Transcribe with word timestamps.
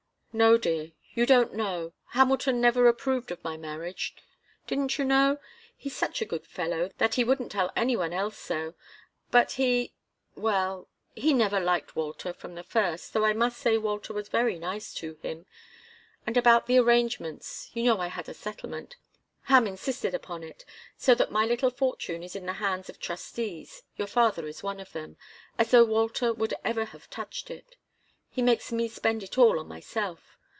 "No, 0.33 0.57
dear. 0.57 0.93
You 1.13 1.25
don't 1.25 1.53
know 1.53 1.91
Hamilton 2.11 2.61
never 2.61 2.87
approved 2.87 3.31
of 3.31 3.43
my 3.43 3.57
marriage. 3.57 4.15
Didn't 4.65 4.97
you 4.97 5.03
know? 5.03 5.39
He's 5.75 5.93
such 5.93 6.21
a 6.21 6.25
good 6.25 6.47
fellow 6.47 6.89
that 6.99 7.15
he 7.15 7.25
wouldn't 7.25 7.51
tell 7.51 7.69
any 7.75 7.97
one 7.97 8.13
else 8.13 8.37
so. 8.37 8.73
But 9.29 9.51
he 9.51 9.93
well 10.33 10.87
he 11.15 11.33
never 11.33 11.59
liked 11.59 11.97
Walter, 11.97 12.31
from 12.31 12.55
the 12.55 12.63
first, 12.63 13.11
though 13.11 13.25
I 13.25 13.33
must 13.33 13.57
say 13.57 13.77
Walter 13.77 14.13
was 14.13 14.29
very 14.29 14.57
nice 14.57 14.93
to 14.93 15.15
him. 15.15 15.47
And 16.25 16.37
about 16.37 16.65
the 16.65 16.77
arrangements 16.79 17.69
you 17.73 17.83
know 17.83 17.99
I 17.99 18.07
had 18.07 18.29
a 18.29 18.33
settlement 18.33 18.95
Ham 19.41 19.67
insisted 19.67 20.13
upon 20.13 20.43
it 20.43 20.63
so 20.95 21.13
that 21.13 21.33
my 21.33 21.43
little 21.45 21.69
fortune 21.71 22.23
is 22.23 22.37
in 22.37 22.45
the 22.45 22.53
hands 22.53 22.87
of 22.89 23.01
trustees 23.01 23.83
your 23.97 24.07
father 24.07 24.47
is 24.47 24.63
one 24.63 24.79
of 24.79 24.93
them. 24.93 25.17
As 25.57 25.71
though 25.71 25.83
Walter 25.83 26.31
would 26.33 26.53
ever 26.63 26.85
have 26.85 27.09
touched 27.09 27.51
it! 27.51 27.75
He 28.33 28.41
makes 28.41 28.71
me 28.71 28.87
spend 28.87 29.23
it 29.23 29.37
all 29.37 29.59
on 29.59 29.67
myself. 29.67 30.37